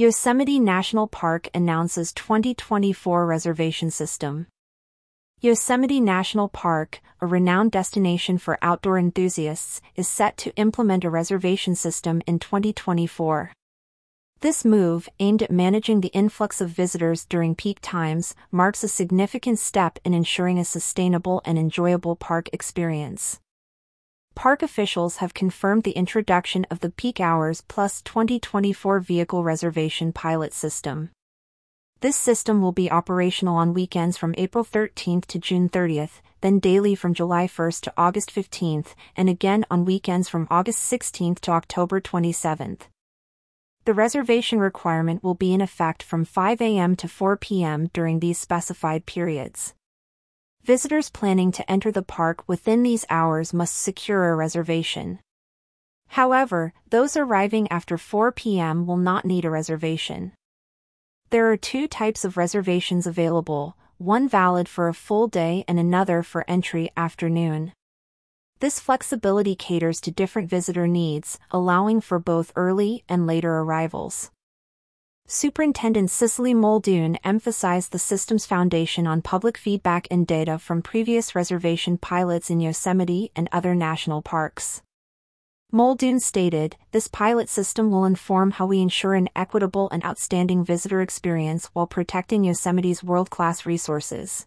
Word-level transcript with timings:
Yosemite 0.00 0.60
National 0.60 1.08
Park 1.08 1.48
announces 1.52 2.12
2024 2.12 3.26
reservation 3.26 3.90
system. 3.90 4.46
Yosemite 5.40 6.00
National 6.00 6.48
Park, 6.48 7.00
a 7.20 7.26
renowned 7.26 7.72
destination 7.72 8.38
for 8.38 8.60
outdoor 8.62 8.96
enthusiasts, 8.96 9.80
is 9.96 10.06
set 10.06 10.36
to 10.36 10.54
implement 10.54 11.02
a 11.02 11.10
reservation 11.10 11.74
system 11.74 12.22
in 12.28 12.38
2024. 12.38 13.52
This 14.38 14.64
move, 14.64 15.08
aimed 15.18 15.42
at 15.42 15.50
managing 15.50 16.00
the 16.00 16.14
influx 16.14 16.60
of 16.60 16.70
visitors 16.70 17.24
during 17.24 17.56
peak 17.56 17.78
times, 17.82 18.36
marks 18.52 18.84
a 18.84 18.88
significant 18.88 19.58
step 19.58 19.98
in 20.04 20.14
ensuring 20.14 20.60
a 20.60 20.64
sustainable 20.64 21.42
and 21.44 21.58
enjoyable 21.58 22.14
park 22.14 22.48
experience 22.52 23.40
park 24.38 24.62
officials 24.62 25.16
have 25.16 25.34
confirmed 25.34 25.82
the 25.82 25.98
introduction 25.98 26.64
of 26.70 26.78
the 26.78 26.90
Peak 26.90 27.18
Hours 27.18 27.64
Plus 27.66 28.00
2024 28.02 29.00
vehicle 29.00 29.42
reservation 29.42 30.12
pilot 30.12 30.54
system. 30.54 31.10
This 32.02 32.14
system 32.14 32.62
will 32.62 32.70
be 32.70 32.88
operational 32.88 33.56
on 33.56 33.74
weekends 33.74 34.16
from 34.16 34.36
April 34.38 34.64
13th 34.64 35.26
to 35.26 35.40
June 35.40 35.68
30th, 35.68 36.20
then 36.40 36.60
daily 36.60 36.94
from 36.94 37.14
July 37.14 37.48
1st 37.48 37.80
to 37.80 37.92
August 37.96 38.32
15th, 38.32 38.94
and 39.16 39.28
again 39.28 39.64
on 39.72 39.84
weekends 39.84 40.28
from 40.28 40.46
August 40.52 40.88
16th 40.88 41.40
to 41.40 41.50
October 41.50 42.00
27th. 42.00 42.82
The 43.86 43.94
reservation 43.94 44.60
requirement 44.60 45.24
will 45.24 45.34
be 45.34 45.52
in 45.52 45.60
effect 45.60 46.00
from 46.00 46.24
5 46.24 46.60
a.m. 46.60 46.94
to 46.94 47.08
4 47.08 47.36
p.m. 47.38 47.90
during 47.92 48.20
these 48.20 48.38
specified 48.38 49.04
periods. 49.04 49.74
Visitors 50.68 51.08
planning 51.08 51.50
to 51.52 51.70
enter 51.70 51.90
the 51.90 52.02
park 52.02 52.44
within 52.46 52.82
these 52.82 53.06
hours 53.08 53.54
must 53.54 53.74
secure 53.74 54.28
a 54.28 54.36
reservation. 54.36 55.18
However, 56.08 56.74
those 56.90 57.16
arriving 57.16 57.68
after 57.70 57.96
4 57.96 58.32
p.m. 58.32 58.86
will 58.86 58.98
not 58.98 59.24
need 59.24 59.46
a 59.46 59.50
reservation. 59.50 60.32
There 61.30 61.50
are 61.50 61.56
two 61.56 61.88
types 61.88 62.22
of 62.22 62.36
reservations 62.36 63.06
available, 63.06 63.78
one 63.96 64.28
valid 64.28 64.68
for 64.68 64.88
a 64.88 64.92
full 64.92 65.26
day 65.26 65.64
and 65.66 65.78
another 65.78 66.22
for 66.22 66.44
entry 66.46 66.90
afternoon. 66.98 67.72
This 68.60 68.78
flexibility 68.78 69.56
caters 69.56 70.02
to 70.02 70.10
different 70.10 70.50
visitor 70.50 70.86
needs, 70.86 71.38
allowing 71.50 72.02
for 72.02 72.18
both 72.18 72.52
early 72.56 73.04
and 73.08 73.26
later 73.26 73.60
arrivals. 73.60 74.30
Superintendent 75.30 76.10
Cicely 76.10 76.54
Muldoon 76.54 77.16
emphasized 77.22 77.92
the 77.92 77.98
system's 77.98 78.46
foundation 78.46 79.06
on 79.06 79.20
public 79.20 79.58
feedback 79.58 80.08
and 80.10 80.26
data 80.26 80.58
from 80.58 80.80
previous 80.80 81.34
reservation 81.34 81.98
pilots 81.98 82.48
in 82.48 82.60
Yosemite 82.60 83.30
and 83.36 83.46
other 83.52 83.74
national 83.74 84.22
parks. 84.22 84.80
Muldoon 85.70 86.18
stated, 86.18 86.76
This 86.92 87.08
pilot 87.08 87.50
system 87.50 87.90
will 87.90 88.06
inform 88.06 88.52
how 88.52 88.64
we 88.64 88.80
ensure 88.80 89.12
an 89.12 89.28
equitable 89.36 89.90
and 89.90 90.02
outstanding 90.02 90.64
visitor 90.64 91.02
experience 91.02 91.66
while 91.74 91.86
protecting 91.86 92.44
Yosemite's 92.44 93.04
world 93.04 93.28
class 93.28 93.66
resources. 93.66 94.46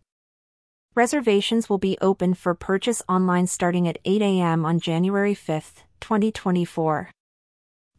Reservations 0.96 1.70
will 1.70 1.78
be 1.78 1.96
open 2.02 2.34
for 2.34 2.56
purchase 2.56 3.04
online 3.08 3.46
starting 3.46 3.88
at 3.88 4.00
8 4.04 4.24
a.m. 4.24 4.66
on 4.66 4.80
January 4.80 5.36
5, 5.36 5.84
2024. 6.00 7.12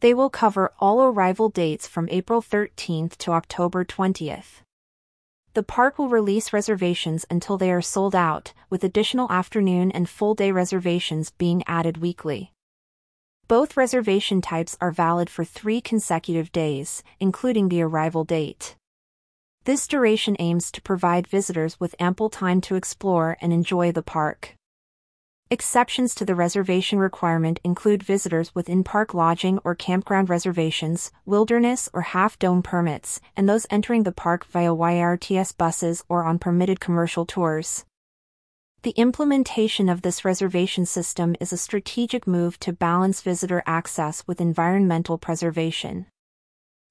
They 0.03 0.15
will 0.15 0.31
cover 0.31 0.73
all 0.81 1.01
arrival 1.01 1.49
dates 1.49 1.87
from 1.87 2.09
April 2.11 2.43
13th 2.43 3.17
to 3.19 3.31
October 3.31 3.85
20th. 3.85 4.63
The 5.55 5.63
park 5.63 5.97
will 5.97 6.09
release 6.09 6.53
reservations 6.53 7.25
until 7.31 7.57
they 7.57 7.71
are 7.71 7.81
sold 7.81 8.13
out, 8.13 8.53
with 8.69 8.83
additional 8.83 9.31
afternoon 9.31 9.93
and 9.93 10.09
full 10.09 10.35
day 10.35 10.51
reservations 10.51 11.31
being 11.31 11.63
added 11.69 11.99
weekly. 11.99 12.51
Both 13.47 13.77
reservation 13.77 14.41
types 14.41 14.77
are 14.81 14.91
valid 14.91 15.31
for 15.31 15.45
three 15.45 15.81
consecutive 15.81 16.51
days, 16.51 17.05
including 17.21 17.69
the 17.69 17.83
arrival 17.83 18.25
date. 18.25 18.75
This 19.67 19.87
duration 19.87 20.35
aims 20.41 20.73
to 20.73 20.83
provide 20.83 21.29
visitors 21.29 21.79
with 21.79 21.95
ample 22.01 22.29
time 22.29 22.61
to 22.63 22.75
explore 22.75 23.37
and 23.41 23.53
enjoy 23.53 23.93
the 23.93 24.03
park. 24.03 24.57
Exceptions 25.53 26.15
to 26.15 26.25
the 26.25 26.35
reservation 26.35 26.99
requirement 26.99 27.61
include 27.63 28.03
visitors 28.03 28.55
with 28.55 28.71
in-park 28.71 29.13
lodging 29.13 29.59
or 29.65 29.75
campground 29.75 30.31
reservations, 30.31 31.13
wilderness 31.27 31.91
or 31.93 32.01
half-dome 32.01 32.63
permits, 32.63 33.21
and 33.37 33.47
those 33.47 33.67
entering 33.69 34.05
the 34.05 34.13
park 34.13 34.47
via 34.47 34.71
YRTS 34.71 35.55
buses 35.59 36.05
or 36.09 36.25
on 36.25 36.39
permitted 36.39 36.81
commercial 36.81 37.27
tours. 37.27 37.85
The 38.81 38.93
implementation 38.93 39.91
of 39.91 40.01
this 40.01 40.25
reservation 40.25 40.87
system 40.87 41.37
is 41.39 41.53
a 41.53 41.59
strategic 41.59 42.27
move 42.27 42.59
to 42.61 42.73
balance 42.73 43.21
visitor 43.21 43.63
access 43.67 44.27
with 44.27 44.41
environmental 44.41 45.19
preservation. 45.19 46.07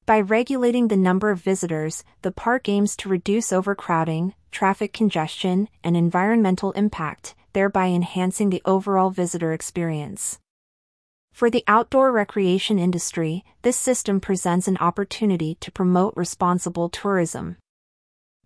By 0.06 0.22
regulating 0.22 0.88
the 0.88 0.98
number 0.98 1.32
of 1.32 1.42
visitors, 1.42 2.04
the 2.22 2.32
park 2.32 2.70
aims 2.70 2.96
to 2.98 3.10
reduce 3.10 3.52
overcrowding, 3.52 4.36
traffic 4.52 4.94
congestion, 4.94 5.68
and 5.84 5.98
environmental 5.98 6.74
impact, 6.74 7.34
thereby 7.54 7.88
enhancing 7.88 8.50
the 8.50 8.62
overall 8.66 9.10
visitor 9.10 9.54
experience. 9.54 10.40
For 11.32 11.50
the 11.50 11.64
outdoor 11.68 12.12
recreation 12.12 12.78
industry, 12.78 13.44
this 13.62 13.78
system 13.78 14.20
presents 14.20 14.68
an 14.68 14.78
opportunity 14.78 15.56
to 15.62 15.72
promote 15.72 16.14
responsible 16.16 16.90
tourism. 16.90 17.58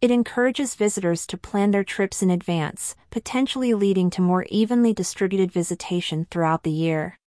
It 0.02 0.12
encourages 0.12 0.76
visitors 0.76 1.26
to 1.28 1.38
plan 1.38 1.72
their 1.72 1.84
trips 1.84 2.22
in 2.22 2.30
advance, 2.30 2.96
potentially 3.10 3.74
leading 3.74 4.10
to 4.12 4.22
more 4.22 4.46
evenly 4.50 4.94
distributed 4.94 5.52
visitation 5.52 6.28
throughout 6.30 6.64
the 6.64 6.72
year. 6.72 7.18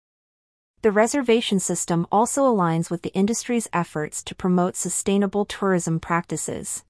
The 0.82 0.92
reservation 0.92 1.58
system 1.58 2.06
also 2.12 2.44
aligns 2.44 2.88
with 2.88 3.02
the 3.02 3.12
industry's 3.14 3.68
efforts 3.72 4.22
to 4.22 4.34
promote 4.34 4.76
sustainable 4.76 5.44
tourism 5.44 5.98
practices. 5.98 6.84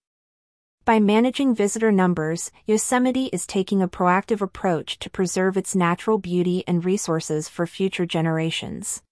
By 0.89 1.01
managing 1.01 1.55
visitor 1.55 1.93
numbers, 1.93 2.51
Yosemite 2.65 3.27
is 3.27 3.47
taking 3.47 3.83
a 3.83 3.89
proactive 3.89 4.41
approach 4.41 4.99
to 5.01 5.11
preserve 5.11 5.59
its 5.59 5.77
natural 5.77 6.17
beauty 6.17 6.65
and 6.67 6.83
resources 6.83 7.47
for 7.47 7.67
future 7.67 8.07
generations. 8.07 9.03